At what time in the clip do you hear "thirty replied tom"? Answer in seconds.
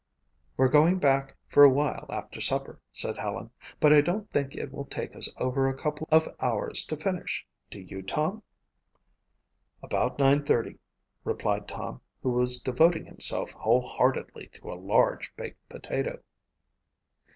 10.43-12.01